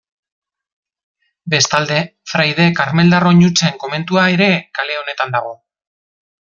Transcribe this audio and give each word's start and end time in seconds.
Bestalde, 1.55 1.99
Fraide 2.31 2.67
Karmeldar 2.81 3.29
Oinutsen 3.33 3.79
komentua 3.87 4.27
ere 4.39 4.51
kale 4.81 5.01
honetan 5.03 5.37
dago. 5.41 5.57